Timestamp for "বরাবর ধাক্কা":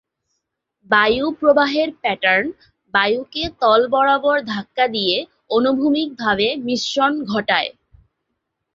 3.93-4.85